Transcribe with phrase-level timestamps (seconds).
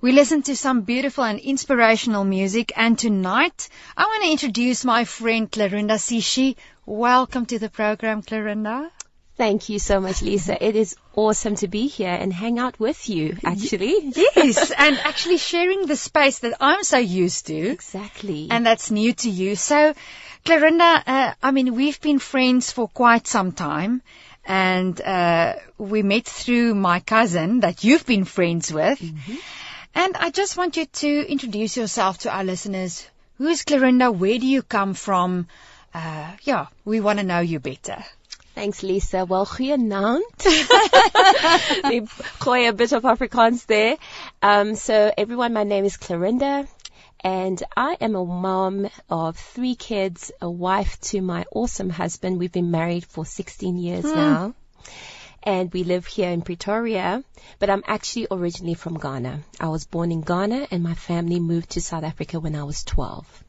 [0.00, 5.04] We listened to some beautiful and inspirational music and tonight I want to introduce my
[5.04, 6.54] friend Clarinda Sishi.
[6.86, 8.92] Welcome to the program, Clarinda.
[9.36, 10.56] Thank you so much, Liese.
[10.60, 14.12] It is awesome to be here and hang out with you, actually.
[14.14, 17.70] yes, and actually sharing the space that I'm so used to.
[17.70, 18.46] Exactly.
[18.52, 19.56] And that's new to you.
[19.56, 19.94] So,
[20.44, 24.02] Clarinda, uh, I mean, we've been friends for quite some time.
[24.44, 28.98] And uh, we met through my cousin that you've been friends with.
[29.00, 29.36] Mm-hmm.
[29.98, 33.04] And I just want you to introduce yourself to our listeners.
[33.38, 34.12] Who is Clarinda?
[34.12, 35.48] Where do you come from?
[35.92, 38.04] Uh, yeah, we want to know you better.
[38.54, 39.26] Thanks, Liese.
[39.26, 40.22] Well, goeienaand.
[41.90, 42.02] we
[42.38, 43.96] gooi a bit of Afrikaans there.
[44.40, 46.68] Um, so everyone, my name is Clarinda,
[47.24, 52.38] and I am a mom of three kids, a wife to my awesome husband.
[52.38, 54.14] We've been married for 16 years hmm.
[54.14, 54.54] now.
[55.42, 57.22] And we live here in Pretoria,
[57.58, 59.40] but I'm actually originally from Ghana.
[59.60, 62.84] I was born in Ghana and my family moved to South Africa when I was
[62.84, 63.44] 12.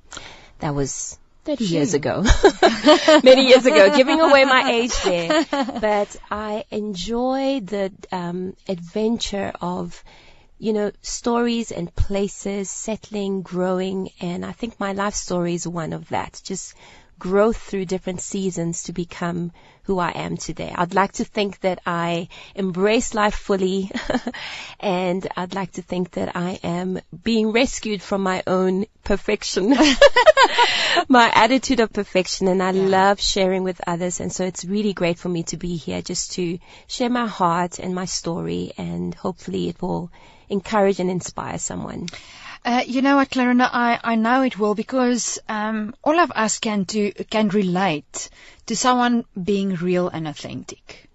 [0.60, 2.24] That was 30 years ago.
[3.24, 5.46] Many years ago, giving away my age there.
[5.52, 10.04] But I enjoy the um, adventure of,
[10.60, 15.94] you know, stories and places, settling, growing, and I think my life story is one
[15.94, 16.40] of that.
[16.44, 16.76] Just
[17.20, 19.52] growth through different seasons to become
[19.84, 20.72] who I am today.
[20.74, 23.92] I'd like to think that I embrace life fully
[24.80, 29.76] and I'd like to think that I am being rescued from my own perfection,
[31.08, 32.84] my attitude of perfection and I yeah.
[32.84, 36.34] love sharing with others and so it's really great for me to be here just
[36.34, 40.12] to share my heart and my story and hopefully it will
[40.50, 42.08] encourage and inspire someone.
[42.64, 46.60] Uh, you know what, Clarinda, I, I know it will because um, all of us
[46.60, 48.30] can do can relate
[48.68, 51.10] to someone being real and authentic.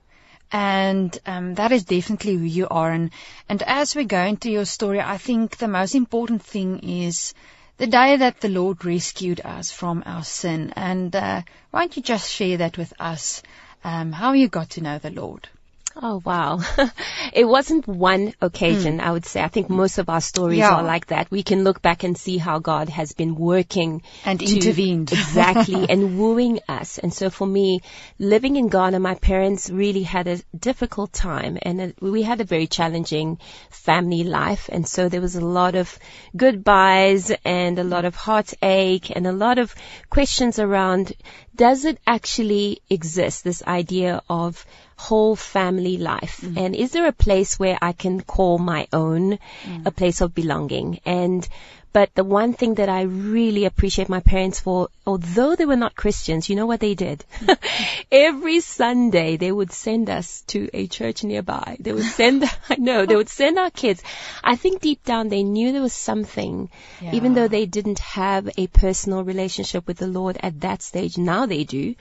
[0.52, 2.90] And um, that is definitely who you are.
[2.90, 3.10] And,
[3.48, 7.34] and as we go into your story, I think the most important thing is
[7.76, 10.72] the day that the Lord rescued us from our sin.
[10.76, 13.42] And uh, why don't you just share that with us,
[13.82, 15.48] um, how you got to know the Lord?
[15.96, 16.60] Oh wow.
[17.32, 19.00] it wasn't one occasion, mm.
[19.00, 19.40] I would say.
[19.40, 20.74] I think most of our stories yeah.
[20.74, 21.30] are like that.
[21.30, 25.12] We can look back and see how God has been working and intervened.
[25.12, 25.88] exactly.
[25.88, 26.98] and wooing us.
[26.98, 27.80] And so for me,
[28.18, 32.66] living in Ghana, my parents really had a difficult time and we had a very
[32.66, 33.38] challenging
[33.70, 34.68] family life.
[34.72, 35.96] And so there was a lot of
[36.36, 39.74] goodbyes and a lot of heartache and a lot of
[40.10, 41.12] questions around
[41.54, 44.64] does it actually exist, this idea of
[44.96, 46.40] whole family life?
[46.42, 46.56] Mm.
[46.58, 49.86] And is there a place where I can call my own, mm.
[49.86, 51.00] a place of belonging?
[51.04, 51.46] And
[51.94, 55.94] but the one thing that I really appreciate my parents for, although they were not
[55.94, 57.24] Christians, you know what they did?
[58.10, 61.76] Every Sunday they would send us to a church nearby.
[61.78, 64.02] They would send, I know, they would send our kids.
[64.42, 66.68] I think deep down they knew there was something,
[67.00, 67.14] yeah.
[67.14, 71.16] even though they didn't have a personal relationship with the Lord at that stage.
[71.16, 71.94] Now they do.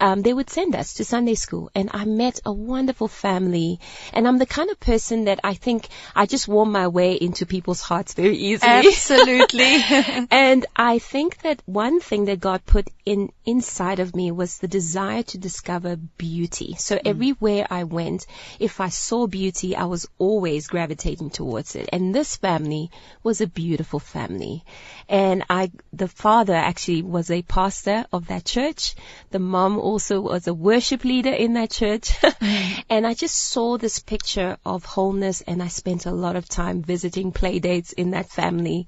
[0.00, 3.78] Um, they would send us to Sunday school and I met a wonderful family
[4.14, 7.44] and I'm the kind of person that I think I just warm my way into
[7.44, 8.72] people's hearts very easily.
[8.72, 9.33] Absolutely.
[9.42, 10.26] Absolutely.
[10.30, 14.68] and I think that one thing that God put in inside of me was the
[14.68, 16.76] desire to discover beauty.
[16.78, 17.02] So mm.
[17.04, 18.26] everywhere I went,
[18.58, 21.88] if I saw beauty, I was always gravitating towards it.
[21.92, 22.90] And this family
[23.22, 24.64] was a beautiful family.
[25.08, 28.94] And I, the father actually was a pastor of that church.
[29.30, 32.12] The mom also was a worship leader in that church.
[32.44, 32.84] Mm.
[32.90, 36.82] and I just saw this picture of wholeness and I spent a lot of time
[36.82, 38.86] visiting play dates in that family.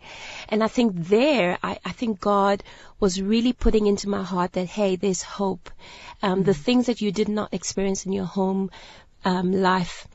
[0.49, 2.63] And I think there, I, I think God
[3.01, 5.71] was really putting into my heart that, hey, there's hope.
[6.23, 8.71] Um, mm The things that you did not experience in your home
[9.25, 10.07] um, life,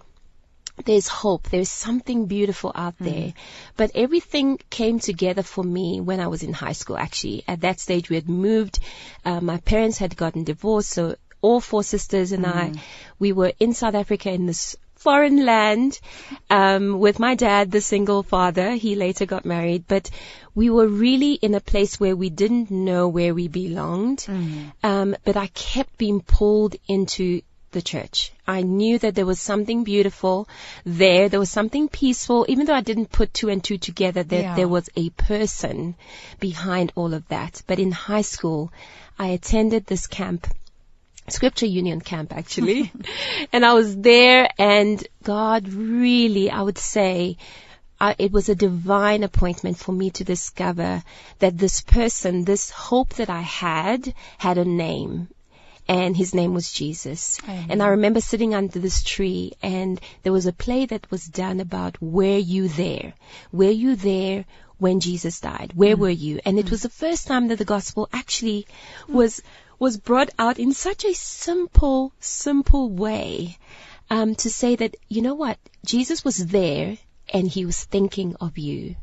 [0.86, 1.50] there's hope.
[1.50, 3.06] There's something beautiful out mm.
[3.06, 3.34] there.
[3.78, 7.44] But everything came together for me when I was in high school, actually.
[7.48, 8.80] At that stage, we had moved.
[9.24, 12.56] Uh, my parents had gotten divorced, so all four sisters and mm.
[12.56, 12.82] I,
[13.20, 16.00] we were in South Africa in this foreign land
[16.50, 18.72] um, with my dad, the single father.
[18.72, 20.10] He later got married, but
[20.54, 24.20] we were really in a place where we didn't know where we belonged.
[24.20, 24.72] Mm.
[24.84, 28.32] Um, but I kept being pulled into the church.
[28.46, 30.48] I knew that there was something beautiful
[30.86, 31.30] there.
[31.30, 34.56] There was something peaceful, even though I didn't put two and two together that yeah.
[34.56, 35.96] there was a person
[36.40, 37.64] behind all of that.
[37.66, 38.72] But in high school,
[39.18, 40.48] I attended this camp
[41.32, 42.92] scripture union camp actually.
[43.54, 47.38] and I was there and God really, I would say,
[48.00, 51.04] uh, it was a divine appointment for me to discover
[51.38, 55.28] that this person, this hope that I had, had a name.
[55.88, 57.40] and his name was Jesus.
[57.44, 57.66] Amen.
[57.70, 61.60] And I remember sitting under this tree and there was a play that was done
[61.60, 63.14] about were you there?
[63.52, 64.46] Were you there
[64.78, 65.74] when Jesus died?
[65.76, 66.40] Where were you?
[66.46, 68.68] And it was the first time that the gospel actually
[69.08, 69.42] was
[69.82, 73.58] was brought out in such a simple, simple way
[74.12, 77.00] um, to say that you know what Jesus was there
[77.34, 78.96] and he was thinking of you.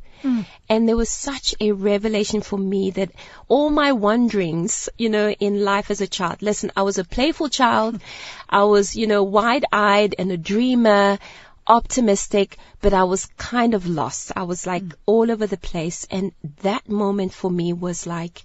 [0.69, 3.11] And there was such a revelation for me that
[3.49, 7.49] all my wanderings, you know, in life as a child, listen, I was a playful
[7.49, 8.01] child.
[8.49, 11.19] I was, you know, wide eyed and a dreamer,
[11.67, 14.31] optimistic, but I was kind of lost.
[14.37, 16.07] I was like all over the place.
[16.09, 16.31] And
[16.63, 18.45] that moment for me was like,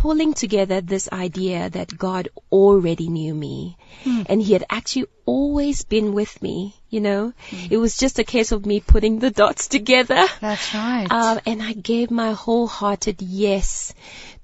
[0.00, 4.22] pulling together this idea that God already knew me hmm.
[4.26, 7.32] and he had actually always been with me, you know.
[7.50, 7.66] Hmm.
[7.70, 10.26] It was just a case of me putting the dots together.
[10.40, 11.10] That's right.
[11.10, 13.94] Um, and I gave my wholehearted yes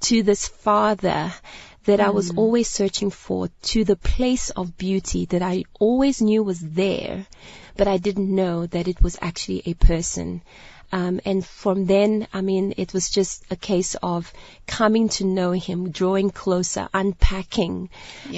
[0.00, 1.32] to this father
[1.84, 2.38] that I was hmm.
[2.38, 7.26] always searching for, to the place of beauty that I always knew was there,
[7.76, 10.42] but I didn't know that it was actually a person.
[10.92, 14.32] Um, and from then, I mean, it was just a case of
[14.66, 17.90] coming to know him, drawing closer, unpacking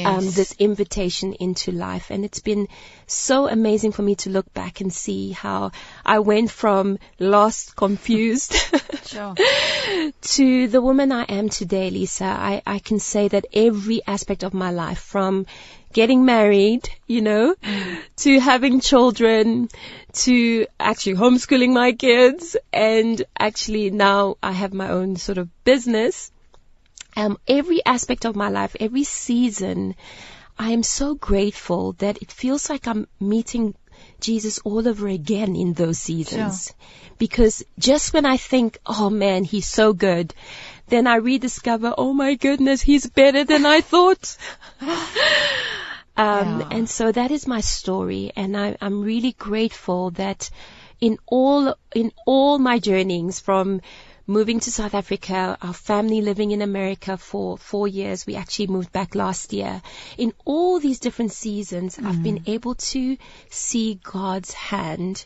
[0.04, 2.10] um, this invitation into life.
[2.10, 2.68] And it's been
[3.06, 5.72] so amazing for me to look back and see how
[6.04, 8.54] I went from lost, confused,
[9.06, 9.34] Sure.
[10.20, 12.22] to the woman I am today, Liese.
[12.22, 15.46] I, I can say that every aspect of my life, from
[15.92, 17.54] getting married, you know,
[18.16, 19.68] to having children,
[20.12, 26.30] to actually homeschooling my kids, and actually now I have my own sort of business.
[27.16, 29.94] Um, every aspect of my life, every season,
[30.58, 33.74] I am so grateful that it feels like I'm meeting
[34.20, 36.72] Jesus all over again in those seasons.
[37.18, 40.34] Because just when I think, oh man, he's so good,
[40.88, 44.36] then I rediscover, oh my goodness, he's better than I thought.
[46.22, 46.66] Um, Yeah.
[46.70, 50.50] and so that is my story, and I, I'm really grateful that
[51.00, 53.80] in all in all my journeyings from
[54.26, 58.92] moving to South Africa, our family living in America for four years, we actually moved
[58.92, 59.82] back last year.
[60.16, 63.16] In all these different seasons, I've been able to
[63.50, 65.24] see God's hand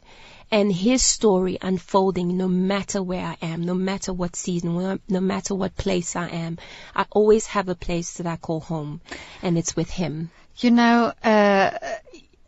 [0.50, 5.54] and His story unfolding no matter where I am, no matter what season, no matter
[5.54, 6.56] what place I am.
[6.94, 9.02] I always have a place that I call home,
[9.42, 10.30] and it's with Him.
[10.58, 11.70] You know, uh,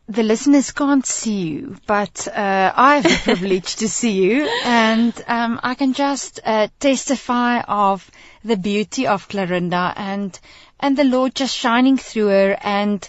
[0.08, 5.12] the listeners can't see you, but uh, I have the privilege to see you, and
[5.26, 8.10] um, I can just uh, testify of
[8.42, 10.38] the beauty of Clarinda and
[10.80, 12.58] and the Lord just shining through her.
[12.62, 13.06] And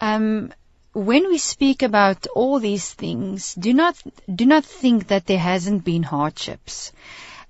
[0.00, 0.52] um,
[0.92, 4.00] when we speak about all these things, do not
[4.32, 6.92] do not think that there hasn't been hardships.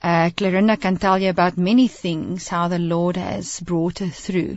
[0.03, 4.57] Uh, Clarinda can tell you about many things, how the Lord has brought her through.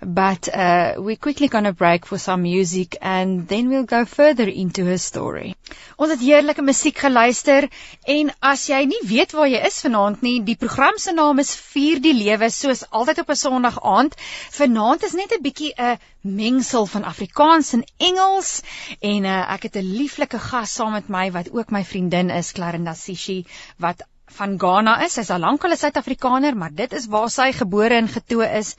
[0.00, 4.48] But uh, we're quickly going to break for some music and then we'll go further
[4.48, 5.54] into her story.
[5.96, 7.68] Ons het heerlike musiek geluister
[8.14, 11.54] en as jy nie weet waar jy is vanaand nie, die program se naam is
[11.70, 14.16] Vier die Lewe soos altyd op 'n Sondag aand.
[14.56, 18.62] Vanaand is net 'n bietjie 'n mengsel van Afrikaans en Engels
[19.00, 22.52] en uh, ek het 'n lieflike gas saam met my wat ook my vriendin is,
[22.52, 23.44] Clarinda Sishi,
[23.78, 24.02] wat
[24.36, 25.16] van Ghana is.
[25.18, 28.76] Sy's al lank al 'n Suid-Afrikaner, maar dit is waar sy gebore en getoe is.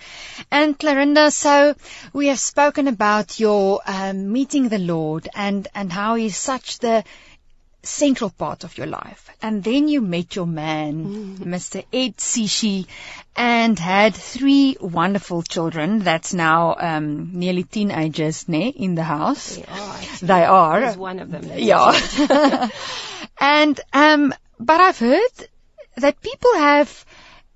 [0.49, 1.73] And Clarinda, so
[2.13, 7.03] we have spoken about your um, meeting the Lord and and how he's such the
[7.83, 9.29] central part of your life.
[9.41, 11.83] And then you met your man, Mr.
[11.91, 12.85] Ed Sishi,
[13.35, 15.99] and had three wonderful children.
[15.99, 19.55] That's now um, nearly teenagers, ne, in the house.
[19.55, 19.97] They are.
[20.21, 20.81] They are.
[20.81, 21.51] There's one of them.
[21.55, 21.97] Yeah.
[23.39, 25.49] and um but I've heard
[26.01, 27.05] that people have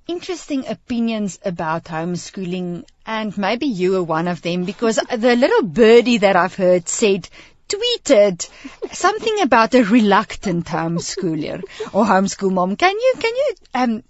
[0.07, 6.19] interesting opinions about homeschooling and maybe you were one of them because the little birdie
[6.19, 7.27] that I've heard said
[7.67, 8.47] tweeted
[8.91, 12.75] something about a reluctant homeschooler or homeschool mom.
[12.75, 14.03] Can you can you um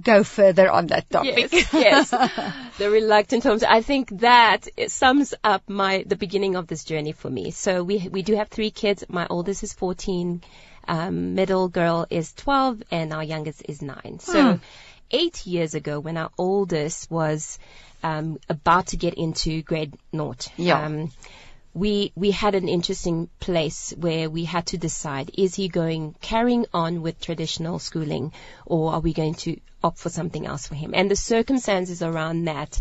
[0.00, 1.52] go further on that topic?
[1.52, 2.10] Yes, yes.
[2.78, 3.62] the reluctant homes.
[3.62, 7.50] I think that it sums up my the beginning of this journey for me.
[7.50, 9.04] So we we do have three kids.
[9.08, 10.42] My oldest is 14,
[10.88, 14.18] um, middle girl is 12, and our youngest is nine.
[14.20, 14.56] So Hmm.
[15.10, 17.58] eight years ago, when our oldest was
[18.02, 20.84] um, about to get into grade naught, Yeah.
[20.84, 21.10] um,
[21.72, 26.66] we we had an interesting place where we had to decide: is he going carrying
[26.72, 28.32] on with traditional schooling,
[28.64, 30.92] or are we going to opt for something else for him?
[30.94, 32.80] And the circumstances around that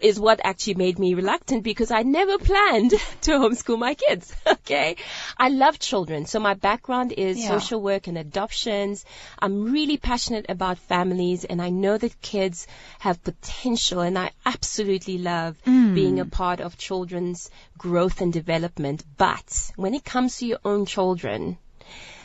[0.00, 2.90] is what actually made me reluctant because I never planned
[3.22, 4.34] to homeschool my kids.
[4.62, 4.96] Okay.
[5.36, 6.24] I love children.
[6.26, 7.48] So my background is Yeah.
[7.58, 9.04] social work and adoptions.
[9.38, 12.66] I'm really passionate about families and I know that kids
[13.00, 15.94] have potential and I absolutely love mm.
[15.94, 19.04] being a part of children's growth and development.
[19.16, 21.58] But when it comes to your own children,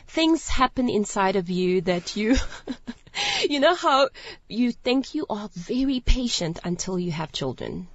[0.08, 2.36] things happen inside of you that you,
[3.48, 4.08] you know how
[4.48, 7.88] you think you are very patient until you have children.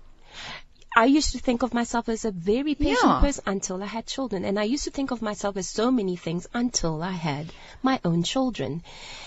[0.95, 3.19] I used to think of myself as a very patient Yeah.
[3.19, 4.45] person until I had children.
[4.45, 7.51] And I used to think of myself as so many things until I had
[7.81, 8.83] my own children.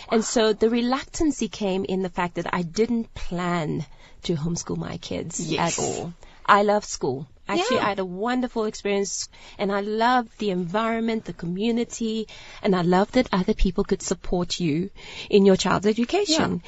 [0.08, 3.84] And so the reluctancy came in the fact that I didn't plan
[4.24, 5.76] to homeschool my kids Yes.
[5.78, 6.12] at all.
[6.46, 7.26] I love school.
[7.48, 7.86] Actually, Yeah.
[7.86, 12.26] I had a wonderful experience and I loved the environment, the community,
[12.62, 14.90] and I loved that other people could support you
[15.30, 16.62] in your child's education.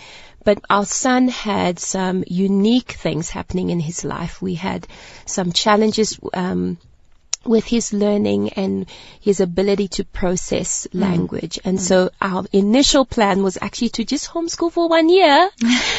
[0.44, 4.40] But our son had some unique things happening in his life.
[4.40, 4.86] We had
[5.26, 6.78] some challenges, um,
[7.48, 8.86] with his learning and
[9.20, 11.00] his ability to process mm.
[11.00, 11.58] language.
[11.64, 11.80] And mm.
[11.80, 15.50] so our initial plan was actually to just homeschool for one year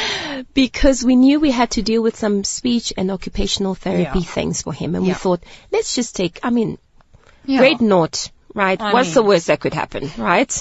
[0.54, 4.26] because we knew we had to deal with some speech and occupational therapy Yeah.
[4.26, 4.96] things for him.
[4.96, 5.14] And Yeah.
[5.14, 6.78] we thought, let's just take, I mean,
[7.46, 7.60] Yeah.
[7.60, 8.30] grade naught,
[8.60, 8.82] right?
[8.82, 10.52] I What's the worst that could happen, right?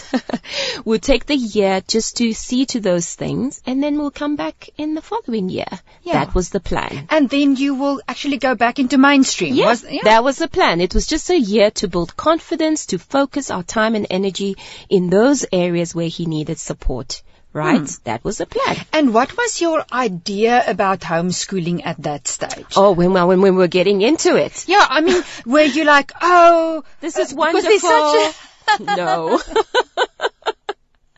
[0.85, 4.71] we'll take the year just to see to those things and then we'll come back
[4.79, 5.67] in the following year.
[6.05, 6.25] Yeah.
[6.25, 7.09] That was the plan.
[7.11, 9.55] And then you will actually go back into mainstream.
[9.55, 10.03] Yeah, Was- yeah.
[10.05, 10.81] that was the plan.
[10.81, 14.57] It was just a year to build confidence, to focus our time and energy
[14.89, 17.23] in those areas where he needed support.
[17.53, 17.81] Right?
[17.81, 18.03] Hmm.
[18.05, 18.77] That was the plan.
[18.93, 22.75] And what was your idea about homeschooling at that stage?
[22.77, 24.69] Oh, when, well, when we were getting into it.
[24.69, 27.71] Yeah, I mean, were you like, oh, This is uh, wonderful.
[27.71, 28.35] because
[28.67, 29.39] such a no.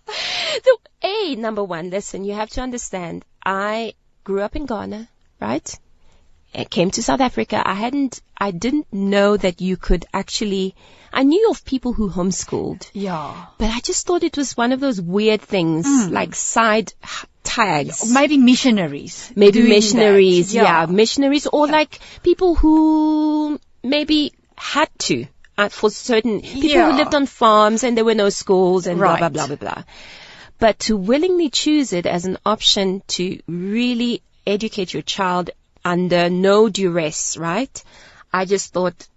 [0.07, 3.95] the, a, number one, listen, you have to understand, I
[4.25, 5.09] grew up in Ghana,
[5.41, 5.79] right?
[6.55, 7.63] I came to South Africa.
[7.65, 10.75] I hadn't, I didn't know that you could actually,
[11.13, 12.89] I knew of people who homeschooled.
[12.93, 16.13] yeah, But I just thought it was one of those weird things, Hmm.
[16.13, 16.93] like side
[17.45, 18.13] tags.
[18.13, 20.63] maybe missionaries, maybe missionaries, Yeah.
[20.65, 20.87] yeah.
[20.87, 25.27] missionaries, or like people who maybe had to.
[25.59, 26.91] Uh, for certain people Yeah.
[26.91, 29.33] who lived on farms and there were no schools and blah, blah, Right.
[29.33, 29.83] blah, blah, blah.
[30.59, 35.51] But to willingly choose it as an option to really educate your child
[35.85, 37.83] under no duress, right?
[38.33, 39.09] I just thought,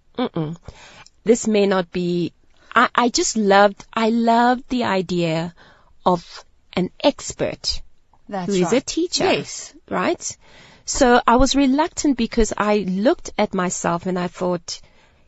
[1.24, 2.32] this may not be,
[2.74, 5.54] I, I just loved, I loved the idea
[6.04, 7.82] of an expert
[8.28, 8.74] That's who is right.
[8.74, 9.24] a teacher.
[9.24, 9.74] Yes.
[9.88, 10.36] Right?
[10.84, 14.80] So I was reluctant because I looked at myself and I thought,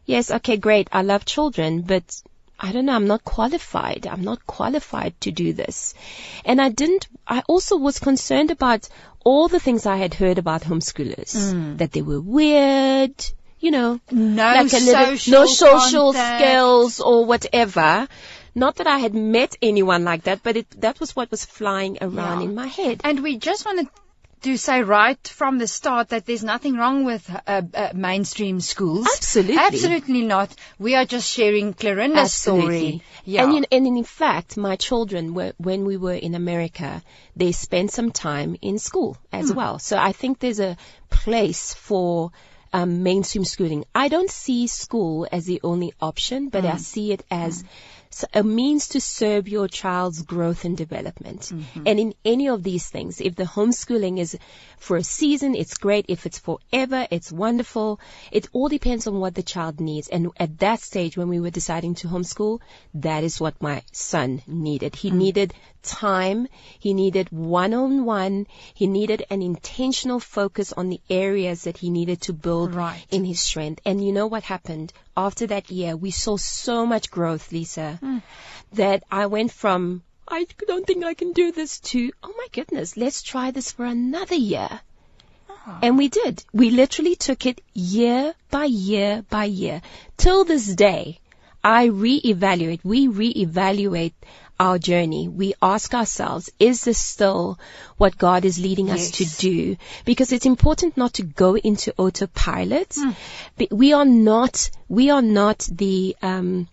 [0.04, 0.88] yes, okay, great.
[0.92, 2.22] I love children, but
[2.58, 2.94] I don't know.
[2.94, 4.06] I'm not qualified.
[4.06, 5.94] I'm not qualified to do this.
[6.44, 8.88] And I didn't, I also was concerned about
[9.24, 11.76] all the things I had heard about homeschoolers, Hmm.
[11.76, 13.14] that they were weird,
[13.60, 16.40] you know, No like a little, social no social contact.
[16.44, 18.08] skills or whatever.
[18.54, 21.98] Not that I had met anyone like that, but it, that was what was flying
[22.00, 22.46] around Yeah.
[22.48, 23.02] in my head.
[23.04, 23.92] And we just wanted to
[24.44, 29.06] say right from the start that there's nothing wrong with uh, uh, mainstream schools.
[29.16, 29.58] Absolutely.
[29.58, 30.54] Absolutely not.
[30.78, 33.02] We are just sharing Clarinda's story.
[33.24, 33.44] Yeah.
[33.44, 37.02] And, in, and in fact, my children were, when we were in America,
[37.34, 39.56] they spent some time in school as Hmm.
[39.56, 39.78] well.
[39.78, 40.76] So I think there's a
[41.10, 42.30] place for
[42.72, 43.84] um, mainstream schooling.
[43.94, 46.72] I don't see school as the only option, but Hmm.
[46.72, 47.64] I see it as s-
[48.32, 51.42] a means to serve your child's growth and development.
[51.42, 51.82] Mm-hmm.
[51.86, 54.36] And in any of these things, if the homeschooling is
[54.78, 56.06] for a season, it's great.
[56.08, 58.00] If it's forever, it's wonderful.
[58.30, 60.08] It all depends on what the child needs.
[60.08, 62.60] And at that stage, when we were deciding to homeschool,
[62.94, 64.94] that is what my son needed.
[64.94, 65.16] He Mm.
[65.16, 66.48] needed time.
[66.78, 68.46] He needed one-on-one.
[68.74, 73.04] He needed an intentional focus on the areas that he needed to build Right.
[73.10, 73.80] in his strength.
[73.84, 74.92] And you know what happened?
[75.16, 78.18] After that year, we saw so much growth, Liese, hmm.
[78.72, 82.96] that I went from, I don't think I can do this to, oh my goodness,
[82.96, 84.80] let's try this for another year.
[85.48, 85.78] Ah.
[85.82, 86.44] And we did.
[86.52, 89.80] We literally took it year by year by year.
[90.16, 91.20] Till this day,
[91.64, 94.12] I reevaluate, we reevaluate
[94.58, 95.28] our journey.
[95.28, 97.58] We ask ourselves, is this still
[97.96, 99.76] what God is leading us to do?
[100.04, 102.94] Because it's important not to go into autopilot.
[102.98, 103.10] Hmm.
[103.56, 106.68] But We are not, we are not the, um,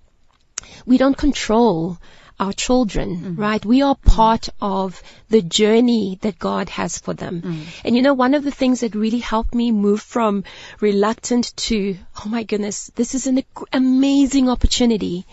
[0.85, 1.97] we don't control
[2.39, 3.35] our children, mm-hmm.
[3.41, 3.65] right?
[3.65, 7.41] We are part of the journey that God has for them.
[7.41, 7.65] Mm.
[7.85, 10.43] And you know, one of the things that really helped me move from
[10.79, 15.25] reluctant to, oh my goodness, this is an amazing opportunity.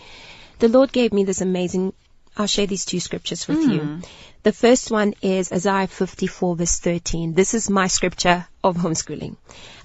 [0.59, 1.93] The Lord gave me this amazing
[2.37, 3.73] I'll share these two scriptures with mm.
[3.73, 4.01] you.
[4.43, 7.33] The first one is Isaiah 54 verse 13.
[7.33, 9.35] This is my scripture of homeschooling.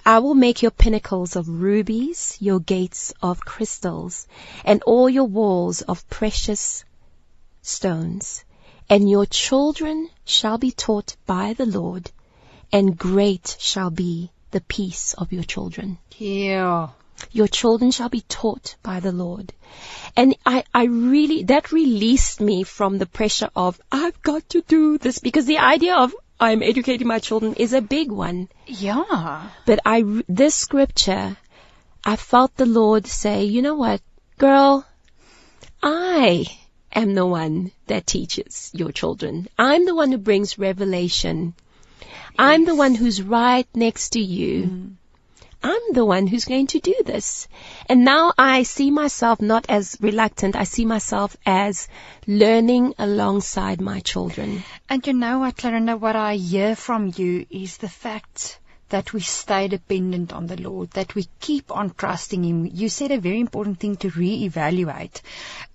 [0.05, 4.27] I will make your pinnacles of rubies, your gates of crystals,
[4.65, 6.85] and all your walls of precious
[7.63, 8.45] stones.
[8.89, 12.11] And your children shall be taught by the Lord,
[12.73, 15.99] and great shall be the peace of your children.
[16.17, 16.91] Yeah.
[17.33, 19.53] Your children shall be taught by the Lord.
[20.17, 24.99] And I, I really, that released me from the pressure of, I've got to do
[24.99, 28.49] this because the idea of I'm educating my children is a big one.
[28.67, 29.49] Yeah.
[29.65, 31.37] But I, this scripture,
[32.05, 34.01] I felt the Lord say, you know what,
[34.39, 34.87] girl,
[35.83, 36.47] I
[36.93, 39.49] am the one that teaches your children.
[39.59, 41.55] I'm the one who brings revelation.
[42.01, 42.11] Yes.
[42.39, 44.65] I'm the one who's right next to you.
[44.65, 44.95] Mm.
[45.69, 47.49] I'm the one who's going to do this.
[47.89, 50.55] And now I see myself not as reluctant.
[50.55, 51.89] I see myself as
[52.25, 54.63] learning alongside my children.
[54.89, 59.67] And you know what, what I hear from you is the fact that we stay
[59.67, 62.71] dependent on the Lord, that we keep on trusting Him.
[62.73, 65.21] You said a very important thing to reevaluate.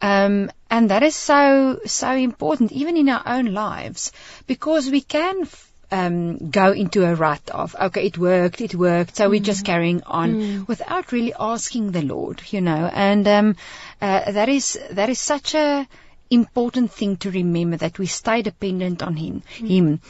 [0.02, 4.14] Um, and that is so, so important, even in our own lives,
[4.48, 5.46] because we can
[5.92, 9.32] um, go into a rut of, okay, it worked, it worked, so mm.
[9.32, 9.66] we're just mm.
[9.66, 10.68] carrying on mm.
[10.68, 13.56] without really asking the Lord, you know, and um,
[14.02, 15.88] uh, that is that is such a
[16.30, 19.68] important thing to remember that we stay dependent on him mm.
[19.68, 20.02] him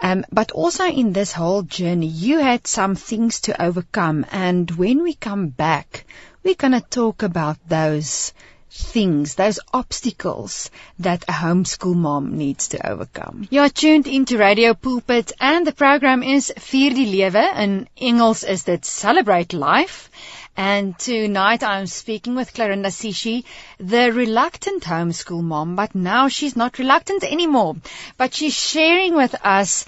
[0.00, 5.02] um, but also in this whole journey you had some things to overcome and when
[5.02, 6.04] we come back
[6.44, 8.34] we're going to talk about those
[8.70, 13.48] things, those obstacles that a homeschool mom needs to overcome.
[13.50, 17.56] You're tuned into Radio Pulpit and the program is Vier die Lewe.
[17.56, 20.10] In Engels is that Celebrate Life.
[20.56, 23.44] And tonight I'm speaking with Clarinda Sishi,
[23.78, 27.76] the reluctant homeschool mom, but now she's not reluctant anymore.
[28.16, 29.86] But she's sharing with us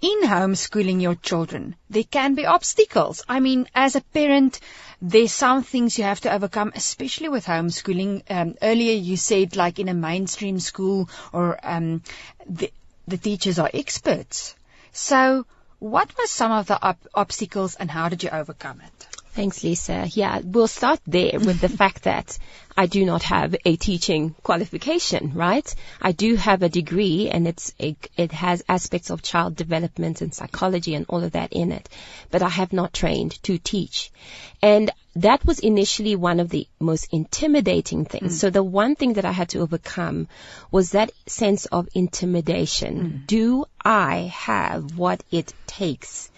[0.00, 3.22] in homeschooling your children, there can be obstacles.
[3.28, 4.58] I mean, as a parent,
[5.02, 8.22] there's some things you have to overcome, especially with homeschooling.
[8.30, 12.02] Um, earlier you said like in a mainstream school or um,
[12.46, 12.70] the,
[13.08, 14.54] the teachers are experts.
[14.92, 15.46] So
[15.78, 19.06] what were some of the obstacles and how did you overcome it?
[19.32, 20.16] Thanks, Liese.
[20.16, 22.36] Yeah, we'll start there with the fact that
[22.76, 25.72] I do not have a teaching qualification, right?
[26.02, 30.34] I do have a degree and it's, it, it has aspects of child development and
[30.34, 31.88] psychology and all of that in it,
[32.30, 34.10] but I have not trained to teach.
[34.60, 38.36] And that was initially one of the most intimidating things.
[38.36, 38.38] Mm.
[38.38, 40.28] So the one thing that I had to overcome
[40.70, 43.00] was that sense of intimidation.
[43.00, 43.26] Mm.
[43.26, 46.30] Do I have what it takes?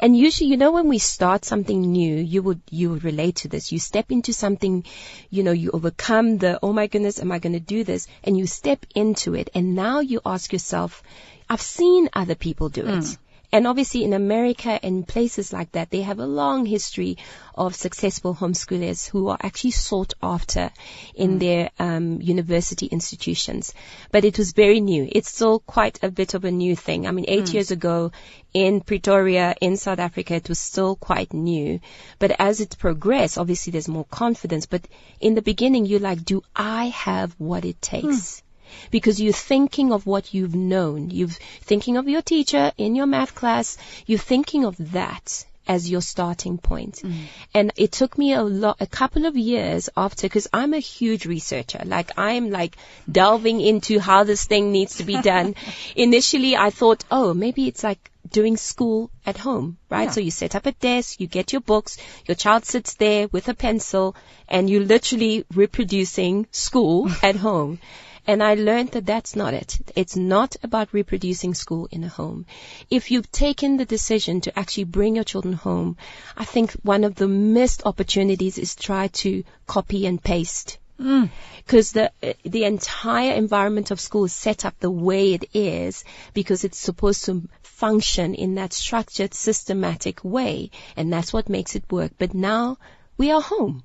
[0.00, 3.48] And usually, you know, when we start something new, you would, you would relate to
[3.48, 3.72] this.
[3.72, 4.84] You step into something,
[5.28, 8.06] you know, you overcome the, oh my goodness, am I going to do this?
[8.22, 9.50] And you step into it.
[9.54, 11.02] And now you ask yourself,
[11.48, 13.18] I've seen other people do it.
[13.52, 17.18] And obviously in America and places like that, they have a long history
[17.54, 20.70] of successful homeschoolers who are actually sought after
[21.14, 21.40] in mm.
[21.40, 23.74] their um, university institutions.
[24.12, 25.08] But it was very new.
[25.10, 27.06] It's still quite a bit of a new thing.
[27.06, 27.54] I mean, eight mm.
[27.54, 28.12] years ago
[28.54, 31.80] in Pretoria, in South Africa, it was still quite new.
[32.18, 34.66] But as it progressed, obviously there's more confidence.
[34.66, 34.86] But
[35.20, 38.06] in the beginning, you're like, do I have what it takes?
[38.06, 38.42] Mm
[38.90, 41.10] because you're thinking of what you've known.
[41.10, 41.28] You're
[41.62, 43.76] thinking of your teacher in your math class.
[44.06, 46.96] You're thinking of that as your starting point.
[46.96, 47.26] Mm.
[47.54, 51.26] And it took me a lot, a couple of years after, cause I'm a huge
[51.26, 51.82] researcher.
[51.84, 52.76] Like I'm like
[53.10, 55.54] delving into how this thing needs to be done.
[55.94, 60.04] Initially I thought, oh, maybe it's like doing school at home, right?
[60.04, 60.10] Yeah.
[60.10, 63.48] So you set up a desk, you get your books, your child sits there with
[63.48, 64.16] a pencil
[64.48, 67.78] and you're literally reproducing school at home.
[68.26, 69.78] And I learned that that's not it.
[69.96, 72.46] It's not about reproducing school in a home.
[72.90, 75.96] If you've taken the decision to actually bring your children home,
[76.36, 82.10] I think one of the missed opportunities is try to copy and paste because mm.
[82.20, 86.04] the the entire environment of school is set up the way it is
[86.34, 91.90] because it's supposed to function in that structured, systematic way, and that's what makes it
[91.90, 92.12] work.
[92.18, 92.76] But now
[93.16, 93.82] we are home.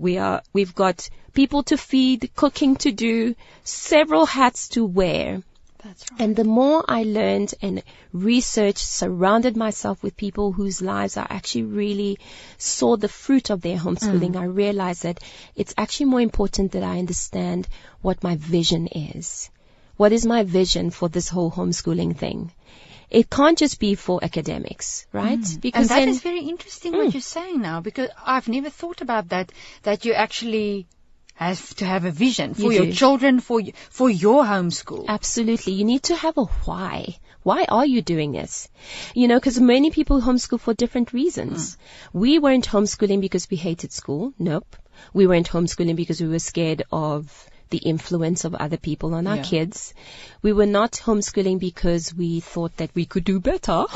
[0.00, 3.34] We are, we've got people to feed, cooking to do,
[3.64, 5.42] several hats to wear.
[5.84, 6.20] That's right.
[6.20, 7.82] And the more I learned and
[8.12, 12.18] researched, surrounded myself with people whose lives I actually really
[12.56, 14.40] saw the fruit of their homeschooling, mm.
[14.40, 15.22] I realized that
[15.54, 17.68] it's actually more important that I understand
[18.00, 19.50] what my vision is.
[19.98, 22.52] What is my vision for this whole homeschooling thing?
[23.10, 25.38] It can't just be for academics, right?
[25.38, 25.60] Mm.
[25.60, 26.98] Because and that then, is very interesting mm.
[26.98, 30.86] what you're saying now, because I've never thought about that, that you actually
[31.34, 32.92] have to have a vision for You your do.
[32.92, 35.06] children, for for your homeschool.
[35.08, 35.72] Absolutely.
[35.72, 37.16] You need to have a why.
[37.42, 38.68] Why are you doing this?
[39.14, 41.78] You know, because many people homeschool for different reasons.
[42.12, 44.34] We weren't homeschooling because we hated school.
[44.38, 44.76] Nope.
[45.14, 49.36] We weren't homeschooling because we were scared of the influence of other people on our
[49.36, 49.42] Yeah.
[49.42, 49.94] kids.
[50.42, 53.84] We were not homeschooling because we thought that we could do better.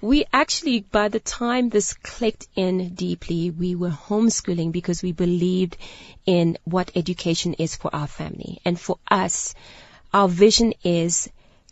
[0.00, 5.76] we actually, by the time this clicked in deeply, we were homeschooling because we believed
[6.26, 8.60] in what education is for our family.
[8.64, 9.54] And for us,
[10.12, 11.28] our vision is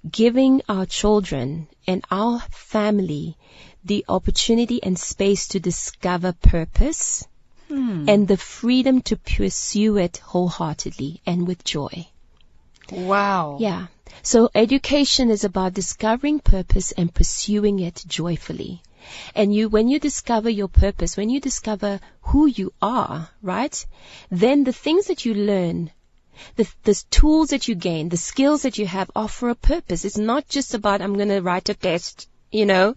[0.08, 3.36] giving our children and our family
[3.84, 7.26] the opportunity and space to discover purpose
[7.68, 8.08] Hmm.
[8.08, 12.08] and the freedom to pursue it wholeheartedly and with joy.
[12.90, 13.58] Wow.
[13.60, 13.88] Yeah.
[14.22, 18.82] So education is about discovering purpose and pursuing it joyfully.
[19.34, 23.86] And you, when you discover your purpose, when you discover who you are, right?
[24.30, 25.90] Then the things that you learn,
[26.56, 30.04] the, the tools that you gain, the skills that you have are for a purpose.
[30.04, 32.94] It's not just about, I'm going to write a test, you know,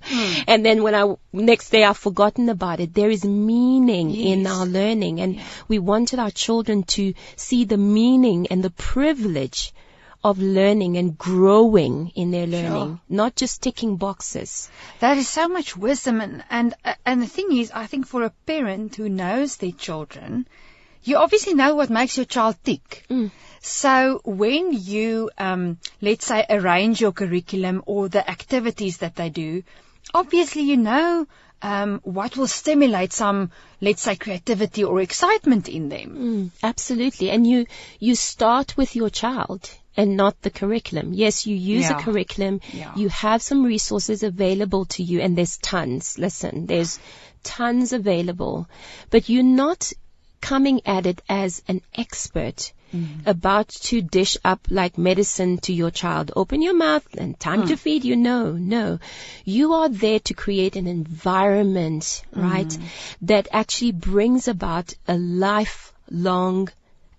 [0.48, 2.94] and then when I, next day I've forgotten about it.
[2.94, 8.48] There is meaning in our learning and we wanted our children to see the meaning
[8.50, 9.74] and the privilege
[10.24, 14.70] of learning and growing in their learning, not just ticking boxes.
[15.00, 18.30] That is so much wisdom, and and and the thing is, I think for a
[18.46, 20.48] parent who knows their children,
[21.04, 23.06] you obviously know what makes your child tick.
[23.10, 23.32] Mm.
[23.62, 29.64] So when you, um, let's say, arrange your curriculum or the activities that they do,
[30.14, 31.28] obviously you know
[31.62, 36.10] um, what will stimulate some, let's say, creativity or excitement in them.
[36.18, 37.30] Mm, absolutely.
[37.30, 37.68] And you,
[38.00, 41.14] you start with your child and not the curriculum.
[41.14, 42.00] Yes, you use Yeah.
[42.00, 42.62] a curriculum.
[42.74, 42.96] Yeah.
[42.96, 46.18] You have some resources available to you and there's tons.
[46.18, 46.98] Listen, there's
[47.44, 48.68] tons available,
[49.12, 49.94] but you're not
[50.42, 52.74] coming at it as an expert.
[52.94, 53.30] Mm-hmm.
[53.30, 56.32] About to dish up like medicine to your child.
[56.36, 58.16] Open your mouth and time to feed you.
[58.16, 59.00] No, no.
[59.46, 62.42] You are there to create an environment, mm-hmm.
[62.42, 62.78] right,
[63.22, 66.70] that actually brings about a lifelong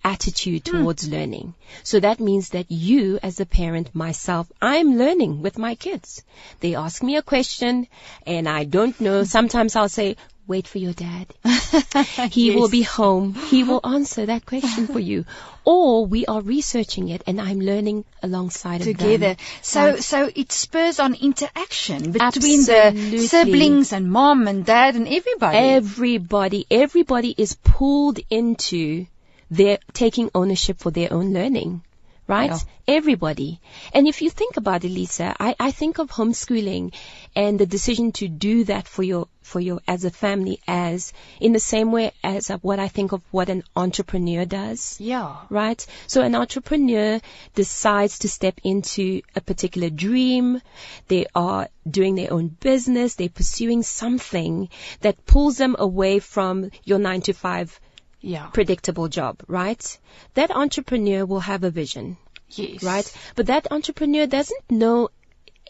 [0.05, 0.79] attitude hmm.
[0.79, 1.55] towards learning.
[1.83, 6.23] So that means that you as a parent, myself, I'm learning with my kids.
[6.61, 7.87] They ask me a question
[8.27, 9.25] and I don't know.
[9.25, 11.27] Sometimes I'll say, wait for your dad.
[12.31, 13.35] He will be home.
[13.35, 15.25] He will answer that question for you.
[15.65, 19.19] Or we are researching it and I'm learning alongside of together.
[19.19, 19.37] them.
[19.63, 23.11] So so it spurs on interaction between Absolutely.
[23.11, 25.59] the siblings and mom and dad and everybody.
[25.59, 29.07] Everybody, everybody is pulled into
[29.53, 31.83] their taking ownership for their own learning.
[32.27, 32.51] Right?
[32.51, 32.59] Yeah.
[32.89, 33.61] Everybody.
[33.93, 36.95] And if you think about it, Liese, I, I think of homeschooling
[37.35, 41.53] and the decision to do that for your, for your, as a family as in
[41.53, 45.37] the same way as what I think of what an entrepreneur does yeah.
[45.51, 45.85] right?
[46.07, 47.21] So an entrepreneur
[47.55, 50.61] decides to step into a particular dream.
[51.09, 53.15] They are doing their own business.
[53.15, 54.69] They're pursuing something
[55.01, 57.79] that pulls them away from your nine to five
[58.23, 58.47] Yeah.
[58.47, 59.99] predictable job, right?
[60.35, 62.17] That entrepreneur will have a vision,
[62.49, 62.83] Yes.
[62.83, 63.13] right?
[63.37, 65.09] But that entrepreneur doesn't know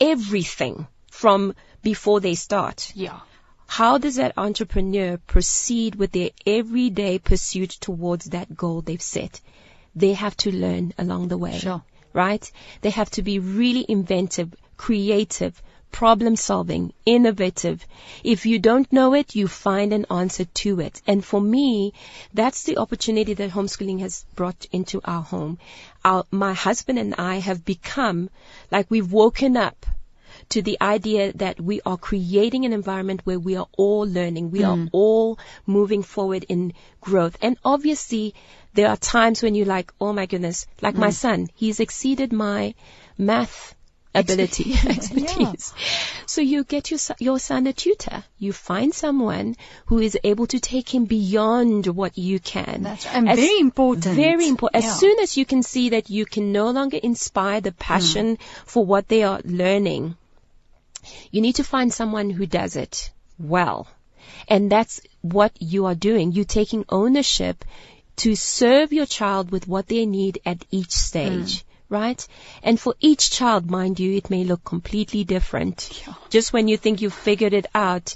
[0.01, 2.93] everything from before they start.
[2.95, 3.21] Yeah.
[3.67, 9.41] How does that entrepreneur proceed with their everyday pursuit towards that goal they've set?
[9.95, 11.59] They have to learn along the way.
[11.59, 11.83] Sure.
[12.12, 12.51] Right?
[12.83, 17.87] They have to be really inventive, creative, problem solving, innovative.
[18.24, 21.00] If you don't know it, you find an answer to it.
[21.07, 21.92] And for me,
[22.35, 25.59] that's the opportunity that homeschooling has brought into our home.
[26.05, 28.31] Our, my husband and I have become
[28.70, 29.87] like we've woken up
[30.48, 34.50] to the idea that we are creating an environment where we are all learning.
[34.50, 34.87] We are hmm.
[34.92, 37.37] all moving forward in growth.
[37.40, 38.35] And obviously,
[38.74, 41.12] there are times when you're like, oh my goodness, like my hmm.
[41.24, 42.74] son, he's exceeded my
[43.16, 43.74] math
[44.14, 45.72] ability, expertise.
[46.27, 48.25] So you get your, son- your son a tutor.
[48.38, 52.83] You find someone who is able to take him beyond what you can.
[52.83, 53.16] That's right.
[53.16, 54.16] and As- very important.
[54.16, 54.85] very important.
[54.85, 54.90] Yeah.
[54.90, 58.40] As soon as you can see that you can no longer inspire the passion mm.
[58.66, 60.16] for what they are learning,
[61.31, 63.88] you need to find someone who does it well.
[64.48, 66.33] And that's what you are doing.
[66.33, 67.64] You're taking ownership
[68.16, 71.59] to serve your child with what they need at each stage.
[71.59, 71.64] Mm.
[71.92, 72.26] Right?
[72.62, 75.90] And for each child, mind you, it may look completely different.
[76.07, 76.14] Yeah.
[76.31, 78.14] Just when you think you've figured it out.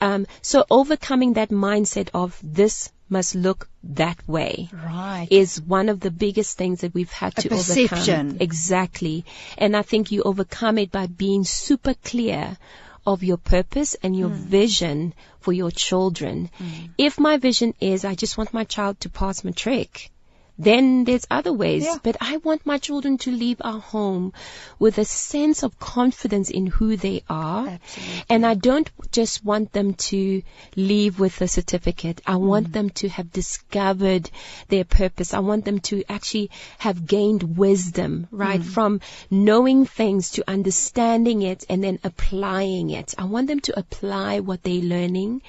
[0.00, 5.28] Um, so overcoming that mindset of this must look that way Right.
[5.30, 8.20] is one of the biggest things that we've had A to perception.
[8.26, 8.36] overcome.
[8.40, 9.24] Exactly.
[9.56, 12.58] And I think you overcome it by being super clear
[13.06, 16.50] of your purpose and your vision for your children.
[16.98, 20.10] If my vision is I just want my child to pass matric,
[20.58, 21.84] then there's other ways.
[21.84, 21.96] Yeah.
[22.02, 24.32] But I want my children to leave our home
[24.78, 27.66] with a sense of confidence in who they are.
[27.66, 28.24] Absolutely.
[28.30, 30.42] And I don't just want them to
[30.76, 32.20] leave with a certificate.
[32.26, 32.72] I want mm.
[32.72, 34.30] them to have discovered
[34.68, 35.34] their purpose.
[35.34, 38.60] I want them to actually have gained wisdom, right?
[38.60, 38.64] Mm.
[38.64, 43.14] From knowing things to understanding it and then applying it.
[43.18, 45.42] I want them to apply what they're learning.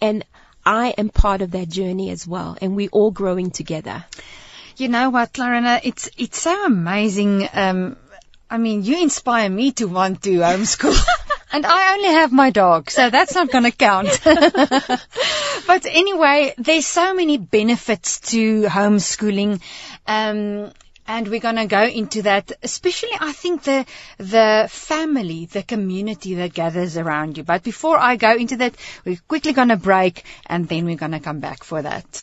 [0.00, 0.24] And
[0.64, 2.56] I am part of that journey as well.
[2.60, 4.04] And we're all growing together.
[4.76, 5.80] You know what, Clarina?
[5.84, 7.48] It's it's so amazing.
[7.52, 7.96] Um,
[8.50, 10.96] I mean, you inspire me to want to homeschool.
[11.52, 14.08] And I only have my dog, so that's not going to count.
[14.24, 19.62] but anyway, there's so many benefits to homeschooling.
[20.06, 20.72] Um,
[21.06, 23.86] and we're going to go into that, especially I think the,
[24.18, 27.44] the family, the community that gathers around you.
[27.44, 31.12] But before I go into that, we're quickly going to break and then we're going
[31.12, 32.22] to come back for that.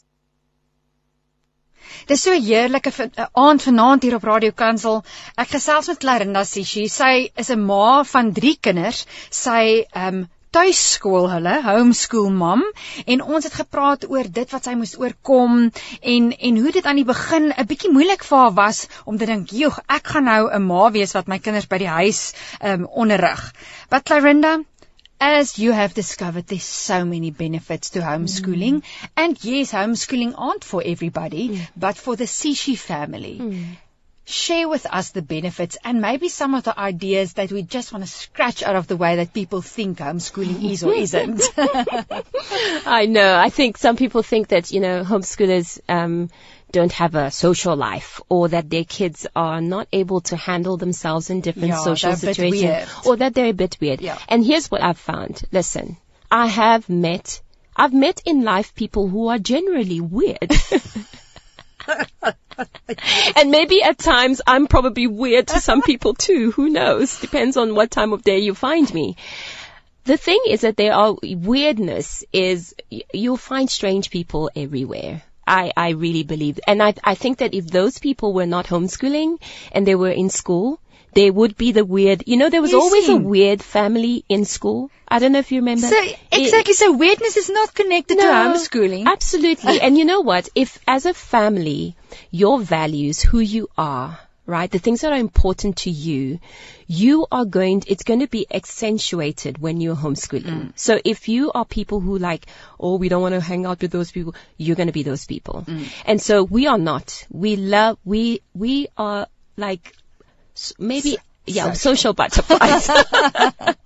[2.08, 5.02] Dis so heerlike uh, aand vanaand hier op Radio Kansel.
[5.40, 6.90] Ek gesels met Clarinda Sishi.
[6.92, 9.06] Sy is 'n ma van 3 kinders.
[9.30, 12.62] Sy ehm um, tuiskool hulle, homeschool mom
[13.10, 15.64] en ons het gepraat oor dit wat sy moes oorkom
[16.14, 19.26] en en hoe dit aan die begin 'n bietjie moeilik vir haar was om te
[19.26, 22.84] dink, "Joe, ek gaan nou 'n ma wees wat my kinders by die huis ehm
[22.84, 23.42] um, onderrig."
[23.90, 24.60] But Clarinda,
[25.24, 28.82] as you have discovered, there's so many benefits to homeschooling.
[28.82, 28.84] Mm.
[29.16, 31.68] And yes, homeschooling aren't for everybody, mm.
[31.78, 33.38] but for the Sishi family.
[33.40, 33.66] Mm.
[34.26, 38.06] Share with us the benefits and maybe some of the ideas that we just want
[38.06, 41.42] to scratch out of the way that people think homeschooling is or isn't.
[42.86, 43.38] I know.
[43.38, 46.30] I think some people think that, you know, homeschoolers, um,
[46.74, 51.30] don't have a social life or that their kids are not able to handle themselves
[51.30, 54.02] in different Yeah, social they're a bit situations or that they're a bit weird.
[54.02, 54.18] Yeah.
[54.28, 55.44] And here's what I've found.
[55.52, 55.98] Listen,
[56.30, 57.42] I have met,
[57.76, 60.52] I've met in life people who are generally weird.
[63.36, 66.52] and maybe at times I'm probably weird to some people too.
[66.52, 67.20] Who knows?
[67.20, 69.16] Depends on what time of day you find me.
[70.06, 72.74] The thing is that there are weirdness is
[73.14, 75.22] you'll find strange people everywhere.
[75.48, 79.40] I, I really believe, and I, I think that if those people were not homeschooling
[79.72, 80.80] and they were in school,
[81.14, 83.14] there would be the weird, you know, there was You always see.
[83.14, 84.90] a weird family in school.
[85.08, 85.88] I don't know if you remember.
[85.88, 89.06] so It- exactly, so weirdness is not connected to homeschooling.
[89.06, 89.80] Absolutely.
[89.88, 90.50] and you know what?
[90.56, 91.96] If as a family,
[92.32, 94.70] your values, who you are, right?
[94.70, 96.40] The things that are important to you,
[96.88, 100.44] you are going, it's going to be accentuated when you're homeschooling.
[100.44, 100.74] Mm.
[100.76, 102.46] So if you are people who like,
[102.80, 105.26] oh, we don't want to hang out with those people, you're going to be those
[105.26, 105.64] people.
[105.68, 105.88] Mm.
[106.06, 107.26] And so we are not.
[107.32, 109.96] We love, we, we are like,
[110.56, 112.90] s- maybe, yeah, social butterflies.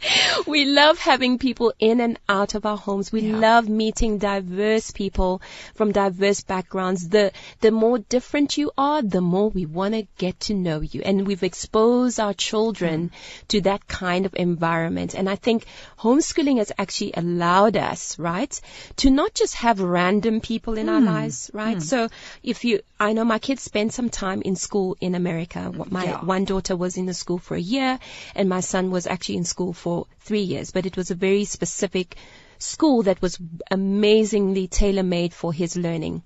[0.46, 3.12] we love having people in and out of our homes.
[3.12, 3.36] We Yeah.
[3.36, 5.42] love meeting diverse people
[5.74, 7.08] from diverse backgrounds.
[7.08, 11.02] The the more different you are, the more we want to get to know you.
[11.02, 13.48] And we've exposed our children mm.
[13.48, 15.14] to that kind of environment.
[15.14, 15.66] And I think
[15.98, 18.60] homeschooling has actually allowed us, right,
[18.96, 21.06] to not just have random people in our hmm.
[21.06, 21.74] lives, right?
[21.74, 21.80] Hmm.
[21.80, 22.08] So
[22.42, 25.72] if you, I know my kids spent some time in school in America.
[25.90, 26.24] My Yeah.
[26.24, 27.98] one daughter was in the school for a year
[28.34, 29.89] and my son was actually in school for
[30.20, 32.16] three years, but it was a very specific
[32.58, 33.38] school that was
[33.70, 36.22] amazingly tailor-made for his learning.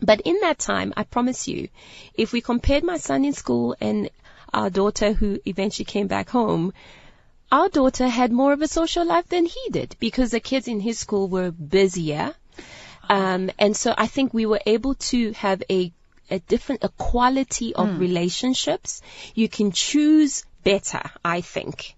[0.00, 1.68] But in that time, I promise you,
[2.14, 4.10] if we compared my son in school and
[4.52, 6.72] our daughter who eventually came back home,
[7.50, 10.80] our daughter had more of a social life than he did because the kids in
[10.80, 12.34] his school were busier.
[13.08, 15.92] Um, and so I think we were able to have a,
[16.30, 19.02] a different, a quality of relationships.
[19.34, 21.94] You can choose better, I think.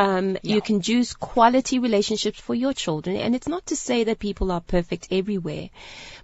[0.00, 3.16] Um, You can choose quality relationships for your children.
[3.16, 5.68] And it's not to say that people are perfect everywhere,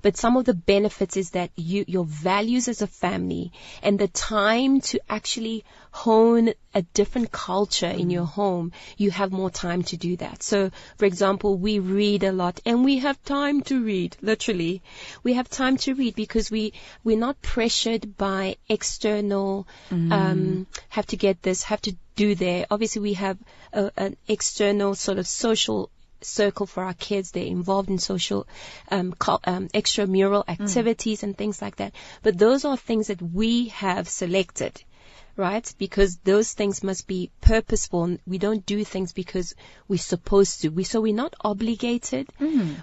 [0.01, 4.09] but some of the benefits is that you, your values as a family and the
[4.09, 9.97] time to actually hone a different culture in your home, you have more time to
[9.97, 10.43] do that.
[10.43, 14.83] So, for example, we read a lot and we have time to read, literally.
[15.23, 16.73] We have time to read because we,
[17.05, 22.67] we're not pressured by external, um, have to get this, have to do there.
[22.71, 23.39] Obviously we have
[23.73, 25.91] a, an external sort of social
[26.23, 27.31] circle for our kids.
[27.31, 28.47] They're involved in social,
[28.91, 31.93] um, cul- um, extramural activities and things like that.
[32.23, 34.83] But those are things that we have selected
[35.37, 35.75] right?
[35.79, 38.17] Because those things must be purposeful.
[38.27, 39.55] We don't do things because
[39.87, 40.71] we're supposed to.
[40.71, 42.29] We so we're not obligated.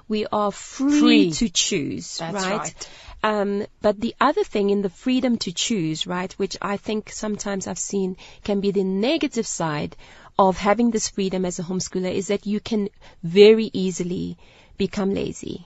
[0.08, 1.32] We are free, Free.
[1.32, 2.58] to choose, That's right?
[2.60, 2.90] right.
[3.24, 7.68] Um, but the other thing in the freedom to choose, right, which I think sometimes
[7.68, 9.96] I've seen can be the negative side
[10.38, 12.90] of having this freedom as a homeschooler is that you can
[13.24, 14.38] very easily
[14.78, 15.66] become lazy.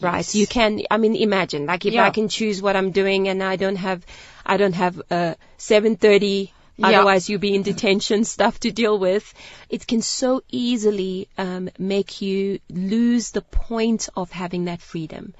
[0.00, 0.18] Right.
[0.18, 0.34] Yes.
[0.34, 2.04] You can, I mean, imagine, like if Yeah.
[2.04, 4.04] I can choose what I'm doing and I don't have,
[4.44, 6.88] I don't have, uh, 7.30, Yeah.
[6.88, 9.32] otherwise you'll be in detention stuff to deal with.
[9.70, 15.34] It can so easily, um, make you lose the point of having that freedom.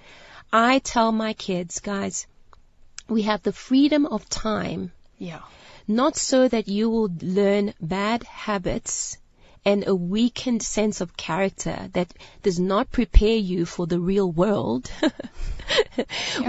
[0.53, 2.27] I tell my kids, guys,
[3.09, 5.43] we have the freedom of time Yeah.
[5.87, 9.19] not so that you will learn bad habits
[9.67, 14.91] and a weakened sense of character that does not prepare you for the real world.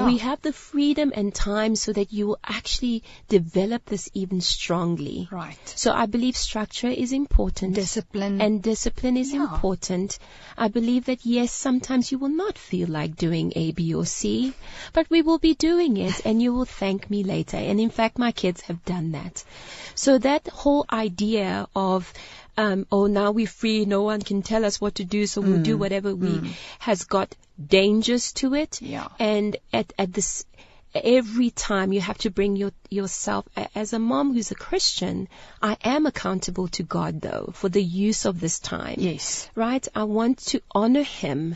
[0.06, 5.28] We have the freedom and time so that you will actually develop this even strongly.
[5.32, 5.58] Right.
[5.66, 7.74] So I believe structure is important.
[7.74, 8.40] Discipline.
[8.40, 9.42] And discipline is Yeah.
[9.42, 10.20] important.
[10.58, 14.54] I believe that yes, sometimes you will not feel like doing A, B, or C,
[14.94, 17.58] but we will be doing it and you will thank me later.
[17.58, 19.44] And in fact, my kids have done that.
[19.96, 22.14] So that whole idea of,
[22.58, 25.62] um, oh, now we're free, no one can tell us what to do, so we'll
[25.62, 28.82] do whatever we, has got dangers to it.
[28.82, 29.08] Yeah.
[29.20, 30.46] And at, at this,
[30.96, 35.28] every time you have to bring your, yourself, as a mom who's a Christian,
[35.62, 38.96] I am accountable to God though for the use of this time.
[38.98, 39.50] Yes.
[39.56, 39.88] Right?
[39.94, 41.56] I want to honor Him.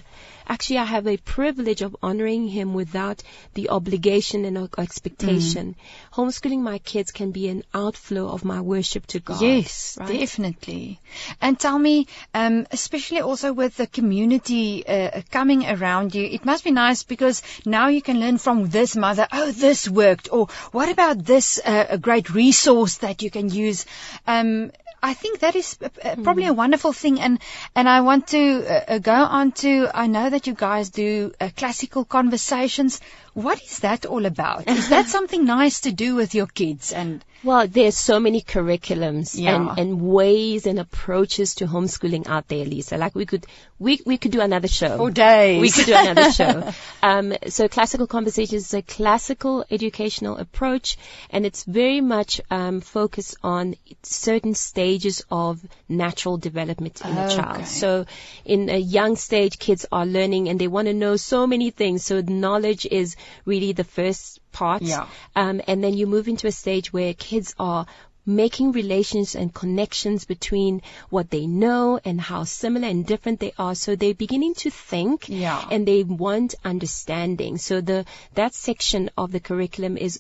[0.52, 5.76] Actually, I have a privilege of honoring Him without the obligation and expectation.
[6.14, 9.42] Homeschooling my kids can be an outflow of my worship to God.
[9.42, 10.20] Yes, right?
[10.20, 11.00] definitely.
[11.40, 16.66] And tell me, um, especially also with the community uh, coming around you, it must
[16.66, 19.30] be nice because now you can learn from this mother.
[19.32, 23.86] Oh, this worked, or what about this uh, a great resource that you can use?
[24.28, 27.40] Um, I think that is uh, uh, probably a wonderful thing, and
[27.76, 29.90] and I want to uh, uh, go on to.
[29.94, 33.02] I know that you guys do uh, classical conversations.
[33.34, 34.68] What is that all about?
[34.68, 36.92] Is that something nice to do with your kids?
[36.92, 39.56] And Well, there's so many curriculums Yeah.
[39.56, 42.98] and, and ways and approaches to homeschooling out there, Liese.
[43.00, 43.48] Like we could,
[43.80, 44.98] we, we could do another show.
[44.98, 46.72] for days, We could do another show.
[47.04, 50.98] Um, so classical conversations is a classical educational approach,
[51.32, 54.91] and it's very much um, focused on certain stages
[55.30, 57.66] of natural development in a child.
[57.68, 58.06] So
[58.46, 62.04] in a young stage, kids are learning and they want to know so many things.
[62.04, 64.82] So knowledge is really the first part.
[64.82, 65.08] Yeah.
[65.36, 67.86] Um, and then you move into a stage where kids are
[68.24, 73.74] making relations and connections between what they know and how similar and different they are.
[73.74, 75.68] So they're beginning to think Yeah.
[75.72, 77.58] and they want understanding.
[77.58, 80.20] So the, that section of the curriculum is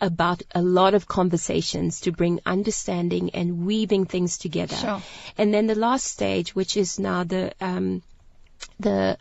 [0.00, 4.76] about a lot of conversations to bring understanding and weaving things together.
[4.76, 5.02] Sure.
[5.36, 8.02] And then the last stage, which is now the, um,
[8.78, 9.18] the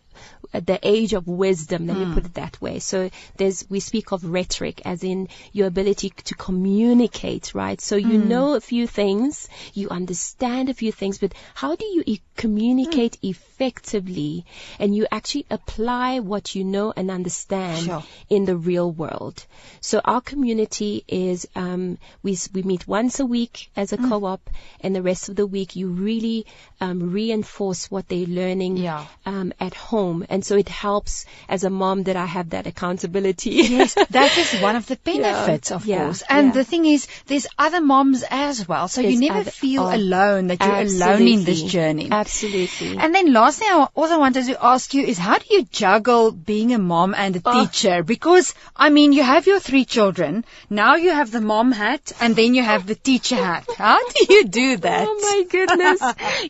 [0.53, 2.79] the age of wisdom, let me put it that way.
[2.79, 7.79] So there's we speak of rhetoric as in your ability to communicate, right?
[7.79, 12.03] So you know a few things, you understand a few things, but how do you
[12.05, 14.45] e- communicate effectively
[14.79, 18.03] and you actually apply what you know and understand Sure.
[18.29, 19.45] in the real world?
[19.81, 24.49] So our community is um, we we meet once a week as a co-op,
[24.81, 26.45] and the rest of the week you really
[26.81, 29.05] um, reinforce what they're learning Yeah.
[29.25, 33.51] um, at home, and so it helps as a mom that I have that accountability.
[33.51, 36.23] Yes, that is one of the benefits, of yeah, course.
[36.29, 36.53] And yeah.
[36.53, 40.47] the thing is, there's other moms as well, so you never other- feel oh, alone
[40.47, 40.75] that you're
[41.05, 42.09] alone in this journey.
[42.11, 42.97] Absolutely.
[42.97, 46.73] And then lastly, I also wanted to ask you is how do you juggle being
[46.73, 47.65] a mom and a Oh.
[47.65, 48.03] teacher?
[48.03, 52.35] Because, I mean, you have your three children, now you have the mom hat, and
[52.35, 53.67] then you have the teacher hat.
[53.77, 55.07] How do you do oh, that?
[55.09, 56.01] Oh my goodness.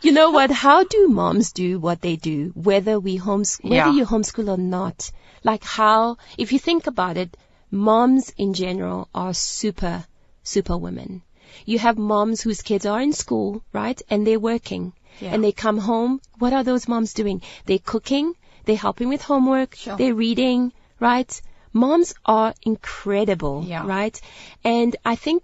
[0.04, 0.52] you know what?
[0.52, 2.52] How do moms do what they do?
[2.56, 4.00] Whether we homes, whether Yeah.
[4.00, 5.12] you homeschool or not.
[5.44, 7.36] Like how, if you think about it,
[7.72, 10.06] moms in general are super,
[10.44, 11.22] super women.
[11.66, 14.02] You have moms whose kids are in school, right?
[14.10, 14.94] And they're working.
[15.20, 15.34] Yeah.
[15.34, 16.22] And they come home.
[16.38, 17.42] What are those moms doing?
[17.66, 18.34] They're cooking.
[18.66, 19.76] They're helping with homework.
[19.76, 19.98] Sure.
[19.98, 21.42] They're reading, right?
[21.74, 23.86] Moms are incredible, Yeah.
[23.86, 24.20] right?
[24.64, 25.44] And I think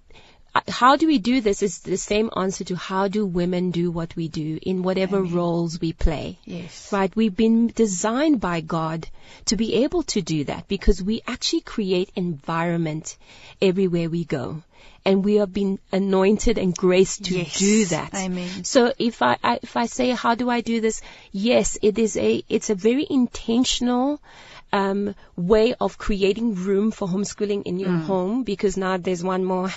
[0.68, 4.16] how do we do this is the same answer to how do women do what
[4.16, 6.38] we do in whatever roles we play.
[6.46, 6.92] Yes.
[6.94, 7.14] Right?
[7.16, 9.08] We've been designed by God
[9.46, 13.18] to be able to do that because we actually create environment
[13.62, 14.64] everywhere we go.
[15.04, 17.60] And we have been anointed and graced to Yes.
[17.60, 18.14] do that.
[18.16, 18.64] Amen.
[18.64, 21.02] So if I, I if I say how do I do this?
[21.32, 24.20] Yes, it is a it's a very intentional
[24.74, 29.72] um, way of creating room for homeschooling in your home because now there's one more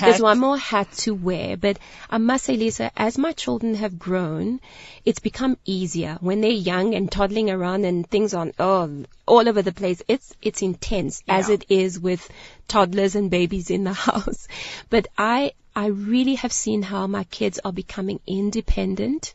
[0.00, 1.56] There's one more hat to wear.
[1.56, 1.78] But
[2.10, 4.60] I must say, Liese, as my children have grown,
[5.04, 6.18] it's become easier.
[6.20, 10.34] When they're young and toddling around and things on, oh, all over the place, it's,
[10.42, 11.36] it's intense yeah.
[11.38, 12.28] as it is with
[12.68, 14.48] toddlers and babies in the house.
[14.90, 19.34] But I, I really have seen how my kids are becoming independent.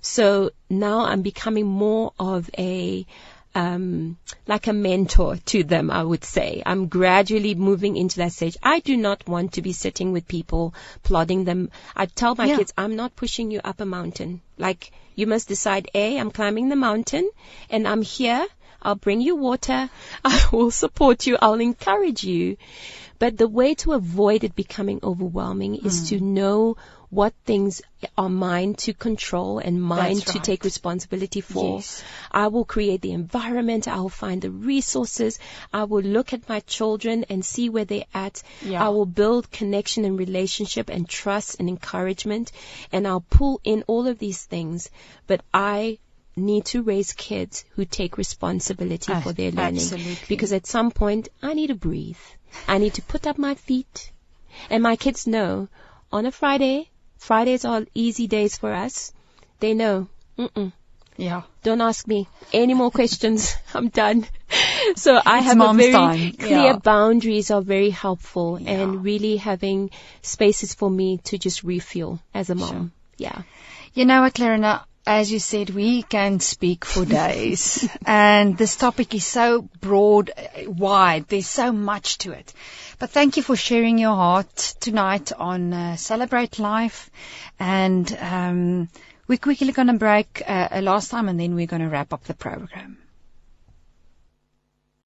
[0.00, 3.06] So now I'm becoming more of a,
[3.54, 6.62] um, like a mentor to them, I would say.
[6.64, 8.56] I'm gradually moving into that stage.
[8.62, 11.70] I do not want to be sitting with people, plodding them.
[11.96, 12.56] I tell my yeah.
[12.56, 14.42] kids, I'm not pushing you up a mountain.
[14.58, 17.28] Like, you must decide, A, I'm climbing the mountain
[17.70, 18.46] and I'm here.
[18.80, 19.90] I'll bring you water.
[20.24, 21.36] I will support you.
[21.40, 22.56] I'll encourage you.
[23.18, 25.84] But the way to avoid it becoming overwhelming mm.
[25.84, 26.76] is to know
[27.10, 27.80] what things
[28.16, 30.44] are mine to control and mine That's to right.
[30.44, 31.76] take responsibility for.
[31.76, 32.02] Yes.
[32.30, 33.88] I will create the environment.
[33.88, 35.38] I will find the resources.
[35.72, 38.42] I will look at my children and see where they're at.
[38.62, 38.84] Yeah.
[38.84, 42.52] I will build connection and relationship and trust and encouragement.
[42.92, 44.90] And I'll pull in all of these things.
[45.26, 45.98] But I
[46.36, 49.80] need to raise kids who take responsibility uh, for their learning.
[49.80, 50.26] Absolutely.
[50.28, 52.18] Because at some point, I need to breathe.
[52.66, 54.12] I need to put up my feet.
[54.70, 55.68] And my kids know
[56.12, 59.12] on a Friday, Fridays are easy days for us.
[59.60, 60.08] They know.
[60.38, 60.72] Mm-mm.
[61.16, 61.42] Yeah.
[61.64, 63.54] Don't ask me any more questions.
[63.74, 64.26] I'm done.
[64.96, 66.32] So I it's have a very time.
[66.32, 66.76] clear yeah.
[66.76, 68.70] boundaries are very helpful yeah.
[68.70, 69.90] and really having
[70.22, 72.70] spaces for me to just refuel as a mom.
[72.70, 72.90] Sure.
[73.18, 73.42] Yeah.
[73.92, 77.88] You know what, Clarinda, as you said, we can speak for days.
[78.06, 80.30] and this topic is so broad,
[80.66, 81.26] wide.
[81.28, 82.52] There's so much to it.
[82.98, 87.10] But thank you for sharing your heart tonight on uh, Celebrate Life.
[87.58, 88.88] And um,
[89.28, 92.12] we're quickly going to break uh, a last time and then we're going to wrap
[92.12, 92.98] up the program.